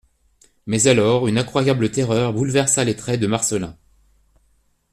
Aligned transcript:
Mais 0.65 0.87
alors, 0.87 1.27
une 1.27 1.37
incroyable 1.37 1.91
terreur 1.91 2.33
bouleversa 2.33 2.83
les 2.83 2.95
traits 2.95 3.19
de 3.19 3.27
Marcelin. 3.27 3.77